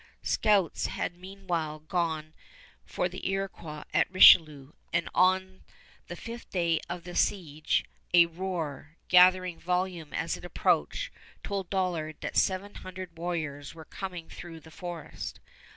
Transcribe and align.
Scouts 0.23 0.87
had 0.87 1.15
meanwhile 1.15 1.77
gone 1.77 2.33
for 2.83 3.07
the 3.07 3.29
Iroquois 3.29 3.83
at 3.93 4.11
Richelieu; 4.11 4.71
and 4.91 5.07
on 5.13 5.61
the 6.07 6.15
fifth 6.15 6.49
day 6.49 6.79
of 6.89 7.03
the 7.03 7.13
siege 7.13 7.85
a 8.11 8.25
roar, 8.25 8.95
gathering 9.09 9.59
volume 9.59 10.11
as 10.11 10.35
it 10.37 10.43
approached, 10.43 11.11
told 11.43 11.69
Dollard 11.69 12.15
that 12.21 12.33
the 12.33 12.39
seven 12.39 12.73
hundred 12.73 13.15
warriors 13.15 13.75
were 13.75 13.85
coming 13.85 14.27
through 14.27 14.61
the 14.61 14.71
forest. 14.71 15.39